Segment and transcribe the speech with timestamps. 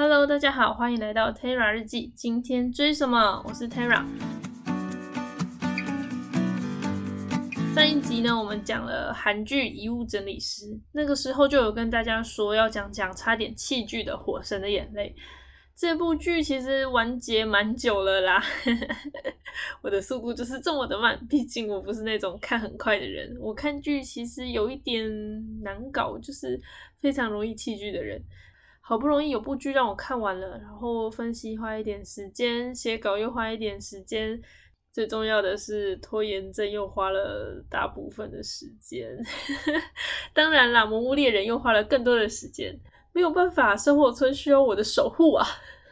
[0.00, 2.12] Hello，大家好，欢迎来到 Terra 日记。
[2.14, 3.42] 今天追什么？
[3.44, 4.06] 我是 Terra。
[7.74, 15.12] 上一集呢，我们讲了韩剧《遗物整理师》，那个时候就有跟大家说要讲讲差点弃剧的《火神的眼泪》。
[15.74, 18.40] 这部剧其实完结蛮久了啦，
[19.82, 23.36] 我的速度就是这么的慢，毕竟我不是那种看很快的人。
[23.40, 25.04] 我看剧其实有一点
[25.60, 26.60] 难搞，就是
[27.00, 28.22] 非常容易弃剧的人。
[28.88, 34.40] 好不容易有部剧让我看完了，然后分析花一点时间，写稿又花一点时间，
[34.90, 39.06] 最重要的是拖延症又花了大部分的时间。
[40.32, 42.74] 当然啦，《魔物猎人》又花了更多的时间。
[43.12, 45.46] 没有办法，生活村需要我的守护啊！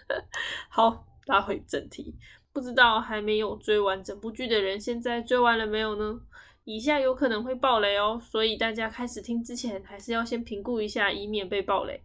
[0.70, 2.14] 好，拉回正题，
[2.50, 6.18] 不知道还没有追完整部剧的人，现在追完了没有呢？
[6.64, 12.00] 以下有可能会爆雷哦，所以大家开始听之前，还是要先评估一下，以免被爆雷。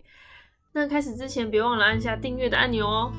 [0.73, 3.11] 那开始之前，别忘了按下订阅的按钮哦。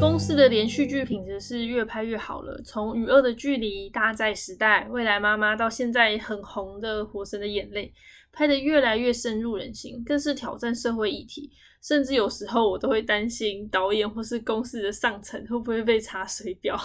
[0.00, 7.86] 公司的连续剧品质是越拍越好了，从《与恶的距离》《大债时代》《未来妈妈》到现在很红的《火神的眼泪》，
[8.32, 11.52] 拍得越来越深入人心，更是挑战社会议题。
[11.82, 16.78] 甚至有时候我都会担心导演或是公司的上层会不会被查水表。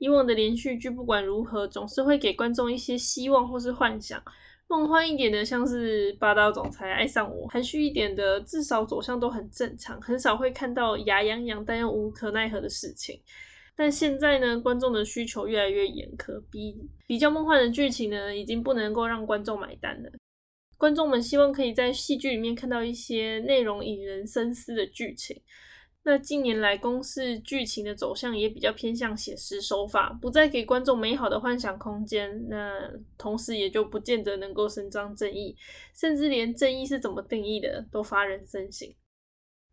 [0.00, 4.20] 以往的连续剧不管如何，总是会给观众一些希望或是幻想。
[4.66, 13.20] 梦幻一点的，像是霸道总裁爱上我；含蓄一点的，至少走向都很正常，很少会看到牙痒痒但又无可奈何的事情。
[13.76, 16.74] 但现在呢，观众的需求越来越严苛，比
[17.06, 20.10] 比较梦幻的剧情呢，已经不能够让观众买单了。
[20.78, 25.36] 观众们希望可以在戏剧里面看到一些内容引人深思的剧情。
[26.02, 32.46] 那近年来，公式剧情的走向也比较偏向写实手法，不再给观众美好的幻想空间。
[32.48, 35.54] 那同时也就不见得能够伸张正义，
[35.94, 38.88] 甚至连正义是怎么定义的都发人深省。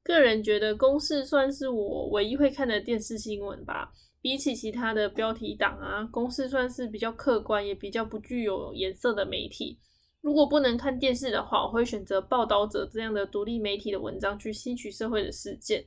[0.03, 3.91] 个人觉得，公式算是我唯一会看的电视新闻吧。
[4.21, 9.79] 比起其他的标题党啊，公式算是比较客观，也比较不具有颜色的媒体。
[10.21, 15.85] 如果不能看电视的话，我会选择报道者这样的独立媒体的文章去吸取社会的事件。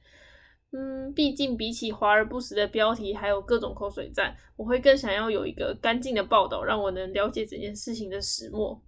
[0.72, 8.80] 嗯，毕竟比起华而不实的标题，还有各种口水战，我会更想要有一个干净的报道，让我能了解整件事情的始末。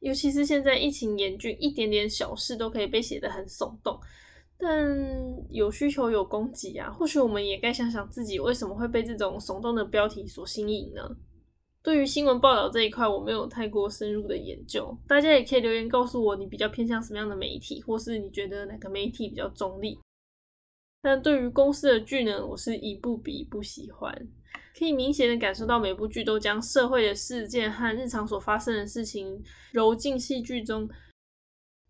[0.00, 4.00] 尤其是现在疫情严峻，一点点小事都可以被写得很耸动。
[4.58, 4.86] 但
[5.48, 11.16] 有需求有供给啊，或许我们也该想想自己为什么会被这种耸动的标题所吸引呢？
[11.82, 19.98] 对于新闻报道这一块，我没有太过深入的研究，大家也可以留言告诉我，你比较偏向什么样的媒体，或是你觉得哪个媒体比较中立。
[21.02, 24.14] 但对于公司的剧呢，我是一部比一部喜欢，
[24.78, 30.88] 可以明显的感受到每部剧都将社会的事件和日常所发生的事情揉进戏剧中，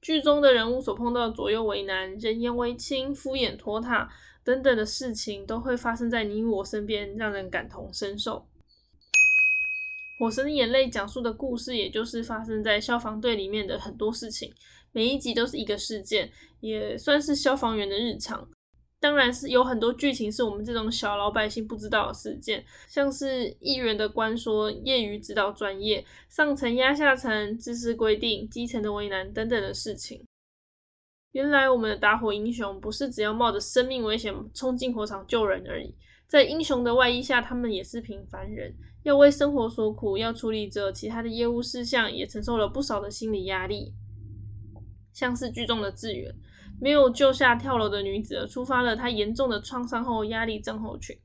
[0.00, 4.08] 剧中的人物所碰到左右为难、人言为轻、敷衍拖沓
[4.44, 8.46] 等等的事情，都会发生在你我身边，让人感同身受。
[10.22, 14.52] 《火神的眼泪》讲述的故事，也就是发生在消防队里面的很多事情，
[14.92, 18.48] 每一集都是一个事件，也算是消防员的日常。
[19.00, 30.22] 当然是有很多剧情是我们这种小老百姓不知道的事件，像是议员的官说、业余指导专业、上层压下层、知识规定、基层的为难等等的事情。
[31.32, 35.94] 原来我们的打火英雄不是只要冒着生命危险冲进火场救人而已，
[36.26, 38.74] 在英雄的外衣下，他们也是平凡人，
[39.04, 43.94] 要为生活所苦，要处理着其他的业务事项，也承受了不少的心理压力。
[45.14, 46.34] 像是剧中的志远。
[46.80, 51.16] 没有救下跳楼的女子，触发了她严重的创伤后压力症候群。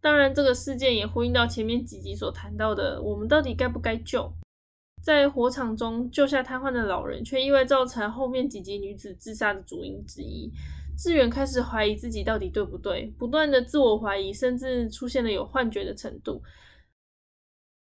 [0.00, 4.32] 当然，这个事件也呼应到前面几集所谈到的，我们到底该不该救？
[5.02, 10.50] 在火场中救下瘫痪的老人，却意外造成后面几集女子自杀的主因之一。
[10.96, 16.42] 志远开始怀疑自己到底对不对，不断的自我怀疑，甚至出现了有幻觉的程度。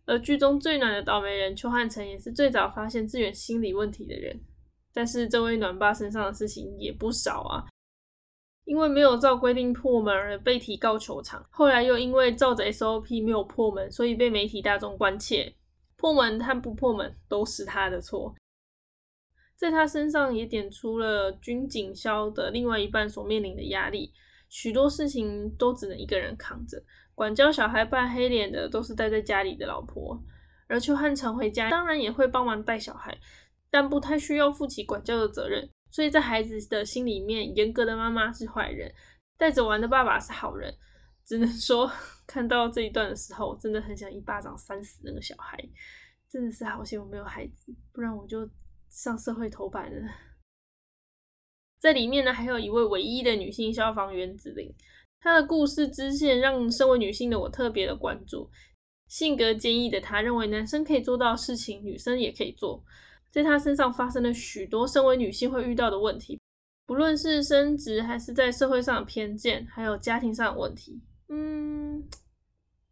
[0.06, 4.40] 而剧中最暖的倒霉人邱汉成，也是最早发现志远心理问题的人。
[4.98, 7.64] 但是这位暖爸身上的事情也不少啊，
[8.66, 15.54] 因为没有照规定破门而被提告球场，后来又因为照着 SOP 没有破门，所以被媒体大众关切。
[15.98, 18.34] 破门和不破门都是他的错，
[19.56, 24.12] 在他身上也点出了军警消的另外一半所面临的压力，
[24.50, 26.82] 许多事情都只能一个人扛着，
[27.14, 30.20] 管教小孩扮黑脸的都是待在家里的老婆，
[30.68, 33.16] 而邱汉成回家当然也会帮忙带小孩。
[33.78, 38.92] 但不太需要负起管教的责任，所以在孩子的心里面，严格的妈妈是坏人，
[39.38, 40.74] 带着玩的爸爸是好人。
[41.24, 41.88] 只能说
[42.26, 45.56] 看到这一段的时候，真的很想一巴掌扇死那个小孩。
[46.28, 48.50] 真的是好险我没有孩子，不然我就
[48.90, 50.12] 上社会头版了。
[51.80, 54.74] 在里面呢，还有一位唯一的女性消防员子玲，
[55.20, 58.50] 她的故事支线让身为女性的我特别的关注。
[59.08, 62.84] 性格坚毅的她认为男生可以做到事情，女生也可以做。
[63.38, 66.40] 在她身上发生了许多身为女性会遇到的问题，
[66.88, 71.00] 不论是升职还是在社会上的偏见，还有家庭上的问题。
[71.30, 72.04] 嗯。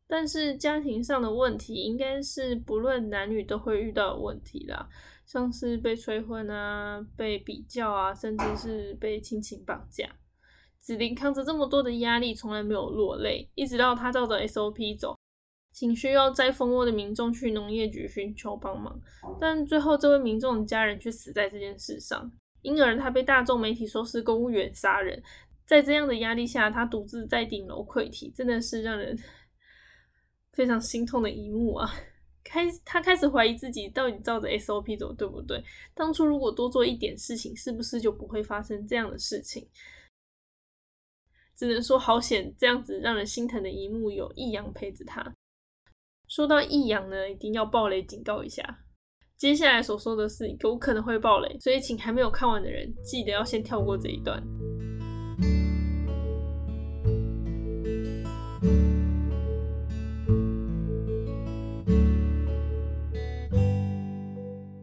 [0.08, 4.88] 但是家庭上的问题，应该是不论男女都会遇到的问题啦，
[5.26, 10.08] 像是被催婚啊、被比较啊，甚至是被亲情绑架。
[10.78, 15.18] 子琳扛着这么多的压力，从来没有落泪，一直到她照着 SOP 走，
[15.76, 18.98] 请需要摘蜂窝的民众去农业局寻求帮忙，
[19.42, 22.32] 但最后这位民众的家人却死在这件事上，
[22.62, 25.22] 因而他被大众媒体说是公务员杀人。
[25.66, 29.20] 在这样的压力下，他独自在顶楼溃体，真的是让人。
[30.54, 31.94] 非常心痛的一幕啊！
[32.42, 35.62] 开他开始怀疑自己到底照着 SOP 走对不对？
[35.94, 39.68] 当初如果多做一点事情，是不是就不会发生这样的事情？
[41.58, 45.36] 只能说好险，这样子让人心疼的一幕有易阳陪着他。
[46.36, 48.62] 说到易阳呢，一定要暴雷警告一下，
[49.38, 54.44] 接下来所说的是有可能会暴雷，所以请还没有看完的人记得要先跳过这一段。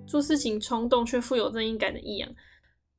[0.06, 2.34] 做事情冲动却富有正义感的易阳，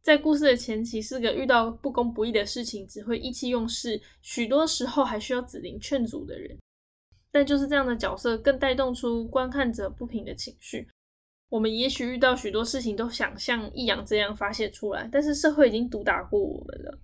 [0.03, 6.55] 在故事的前期是个遇到不公不义的事情只会意气用事，许多时候还需要子菱劝阻的人。
[7.33, 10.87] 但就是这样的角色，更带动出观看者不平的情绪。
[11.49, 16.99] 我们也许遇到许多事情都想像易阳这样发泄出来，但是社会已经毒打过我们了，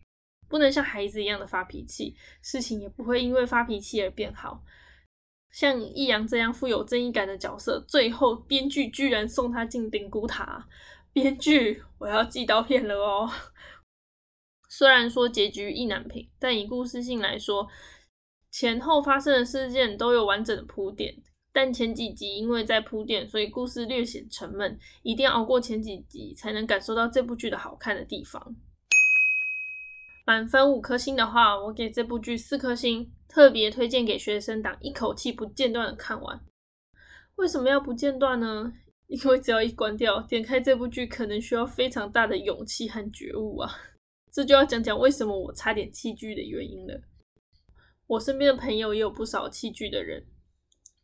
[0.48, 4.64] 不能像孩子一样的发脾气，事情也不会因为发脾气而变好。
[5.52, 10.68] 像易阳这样富有正义感的角色，最后编剧居然送他进顶骨塔。
[11.12, 13.28] 编剧，我要寄刀片了哦！
[14.70, 17.68] 虽然说结局意难平，但以故事性来说，
[18.52, 21.16] 前后发生的事件都有完整的铺垫。
[21.52, 24.78] 但前几集因为在铺垫，所以故事略显沉闷。
[25.02, 28.56] 一定要熬过前几集，才能感受到这部剧的好看的地方。
[30.26, 33.12] 满分五颗星的话，我给这部剧四颗星。
[33.28, 36.40] 特别推荐给学生党，一口气不间断的看完。
[37.36, 38.74] 为什么要不间断呢？
[39.08, 43.70] 因为只要一关掉，点开这部剧可能需要非常大的勇气和觉悟啊。
[44.32, 47.02] 这就要讲讲为什么我差点弃剧的原因了。
[48.10, 50.26] 我身边的朋友也有不少弃剧的人。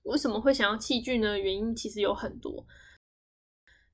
[0.03, 1.37] 为什么会想要弃剧呢？
[1.37, 2.65] 原因其实有很多。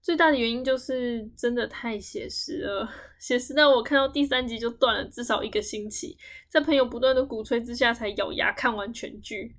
[0.02, 6.18] 最大的原因就是真的太写实了， 写实到我看到第三集就断了至少一个星期，
[6.48, 9.58] 在朋友不断的鼓吹之下才咬牙看完全剧。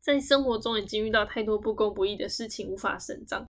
[0.00, 3.46] 在生活中已经遇到太多不公不义的事情无法伸张，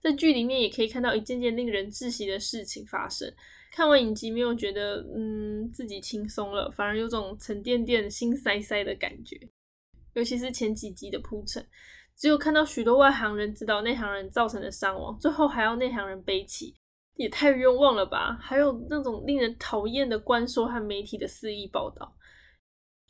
[0.00, 3.32] 在剧里面也可以看到一件件令人窒息的事情发生。
[3.76, 9.38] 看完影集没有觉得嗯自己轻松了，反而有种沉甸甸、心塞塞的感觉，
[10.14, 11.62] 尤其是前几集的铺陈。
[12.16, 16.74] 只有看到许多外行人知道内行人造成的伤亡，最后还要内行人背起，
[17.16, 18.38] 也太冤枉了吧！
[18.40, 22.16] 还有那种令人讨厌的官说和媒体的肆意报道，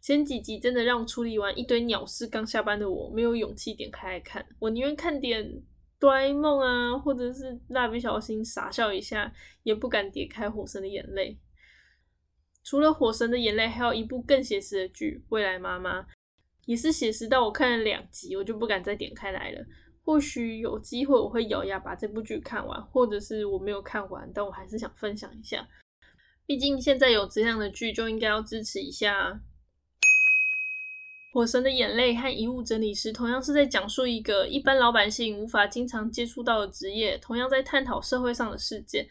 [0.01, 5.63] 前几集真的让处理完一堆鸟事刚下班的我没有勇气点开来看，我宁愿看点
[5.99, 9.33] 哆啦 A 梦啊，或者是蜡笔小新傻笑一下，
[9.63, 11.39] 也不敢点开火神的眼泪。
[12.63, 16.03] 除了火神的眼泪，还有一部更写实的剧《未来妈妈》。
[16.67, 19.65] 也是写实到我看了两集，我就不敢再点开来了。
[20.03, 25.65] 或许有机会我会咬牙把这部剧看完，或者是我没有看完，但我还是想分享一下。
[26.45, 29.41] 毕竟现在有这样的剧，就应该要支持一下。
[31.37, 39.07] 火神的眼泪和遗物整理师同样是在讲述一个一般老百姓无法经常接触到的职业，同样在探讨社会上的事件，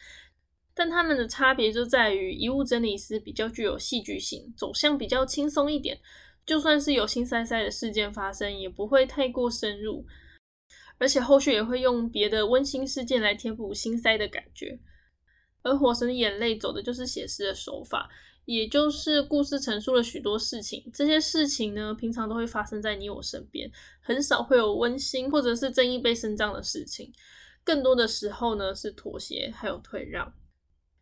[0.73, 5.99] 但他们的差别就在于遗物整理师比较具有戏剧性，走向比较轻松一点。
[6.47, 10.03] 就算是有心塞塞的事件发生，也不会太过深入，
[10.97, 14.79] 而且后续也会用别的温馨事件来填补心塞的感觉。
[15.61, 18.09] 而《火神的眼泪》走的就是写实的手法，
[18.45, 23.69] 也就是故事陈述了许多事情，这些事情呢，平常都会发生在你我身边，
[24.01, 27.11] 很少会有温馨或者是正义被伸张的事情，
[27.63, 30.33] 更多的时候呢是妥协还有退让。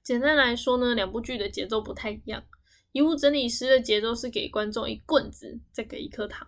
[0.02, 2.44] 简单来说呢，两部剧的节奏不太一样。
[2.94, 6.48] 遗物整理师的节奏是给观众一棍子，再给一颗糖，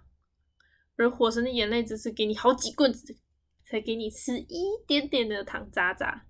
[0.95, 3.15] 而火神的眼泪只是给你好几棍子，
[3.65, 6.25] 才给你吃一点点的糖渣渣。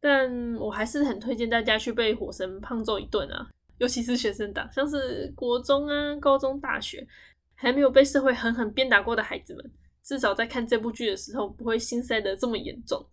[0.00, 3.50] 但我还是很推荐大家去被火神胖揍一顿啊！
[3.78, 7.06] 尤其是学生党，像是国中啊、高中、大学
[7.54, 9.72] 还没有被社会狠狠鞭打过的孩子们，
[10.04, 13.06] 至少在看这部剧的时候不会心塞的这么严重。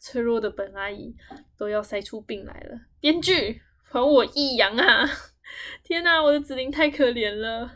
[0.00, 1.14] 脆弱的本阿姨
[1.56, 5.08] 都要塞出病来了，编剧还我益阳啊！
[5.82, 7.70] 天哪，我的子琳太可怜了。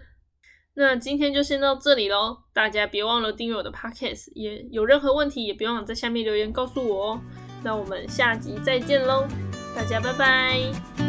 [0.75, 7.21] 那今天就先到这里喽，大家别忘了订阅我的 podcast，也有任何问题也别忘了在下面留言告诉我哦。
[7.65, 9.27] 那我们下集再见喽，
[9.75, 11.08] 大家拜拜。